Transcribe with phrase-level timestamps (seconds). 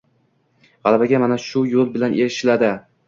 [0.87, 2.73] G’alabaga mana shu yo’l bilan erishiladi!